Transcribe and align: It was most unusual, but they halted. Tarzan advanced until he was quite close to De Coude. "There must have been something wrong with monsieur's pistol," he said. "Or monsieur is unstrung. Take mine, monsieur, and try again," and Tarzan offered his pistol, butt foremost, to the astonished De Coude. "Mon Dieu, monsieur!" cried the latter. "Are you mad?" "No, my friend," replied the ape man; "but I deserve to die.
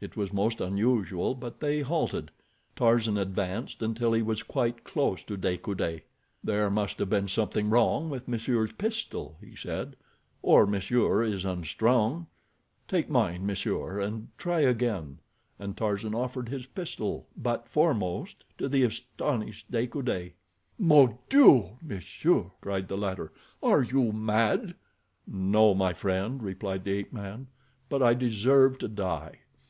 It 0.00 0.16
was 0.16 0.32
most 0.32 0.60
unusual, 0.60 1.34
but 1.34 1.58
they 1.58 1.80
halted. 1.80 2.30
Tarzan 2.76 3.18
advanced 3.18 3.82
until 3.82 4.12
he 4.12 4.22
was 4.22 4.44
quite 4.44 4.84
close 4.84 5.24
to 5.24 5.36
De 5.36 5.56
Coude. 5.56 6.02
"There 6.44 6.70
must 6.70 7.00
have 7.00 7.10
been 7.10 7.26
something 7.26 7.68
wrong 7.68 8.08
with 8.08 8.28
monsieur's 8.28 8.70
pistol," 8.72 9.36
he 9.40 9.56
said. 9.56 9.96
"Or 10.40 10.68
monsieur 10.68 11.24
is 11.24 11.44
unstrung. 11.44 12.28
Take 12.86 13.10
mine, 13.10 13.44
monsieur, 13.44 13.98
and 13.98 14.28
try 14.38 14.60
again," 14.60 15.18
and 15.58 15.76
Tarzan 15.76 16.14
offered 16.14 16.48
his 16.48 16.66
pistol, 16.66 17.26
butt 17.36 17.68
foremost, 17.68 18.44
to 18.58 18.68
the 18.68 18.84
astonished 18.84 19.68
De 19.68 19.88
Coude. 19.88 20.30
"Mon 20.78 21.18
Dieu, 21.28 21.70
monsieur!" 21.82 22.52
cried 22.60 22.86
the 22.86 22.96
latter. 22.96 23.32
"Are 23.64 23.82
you 23.82 24.12
mad?" 24.12 24.76
"No, 25.26 25.74
my 25.74 25.92
friend," 25.92 26.40
replied 26.40 26.84
the 26.84 26.92
ape 26.92 27.12
man; 27.12 27.48
"but 27.88 28.00
I 28.00 28.14
deserve 28.14 28.78
to 28.78 28.86
die. 28.86 29.40